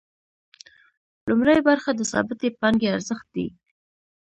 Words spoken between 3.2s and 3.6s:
دی